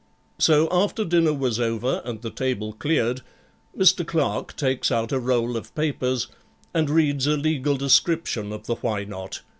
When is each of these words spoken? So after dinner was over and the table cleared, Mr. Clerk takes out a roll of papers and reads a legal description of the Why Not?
So 0.39 0.67
after 0.71 1.05
dinner 1.05 1.31
was 1.31 1.59
over 1.59 2.01
and 2.05 2.23
the 2.23 2.31
table 2.31 2.73
cleared, 2.73 3.21
Mr. 3.77 4.03
Clerk 4.03 4.55
takes 4.55 4.91
out 4.91 5.11
a 5.11 5.19
roll 5.19 5.55
of 5.55 5.75
papers 5.75 6.27
and 6.73 6.89
reads 6.89 7.27
a 7.27 7.37
legal 7.37 7.77
description 7.77 8.51
of 8.51 8.65
the 8.65 8.77
Why 8.77 9.03
Not? 9.03 9.41